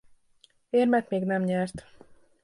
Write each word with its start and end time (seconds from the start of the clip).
Érmet 0.69 1.09
még 1.09 1.23
nem 1.23 1.43
nyert. 1.43 1.85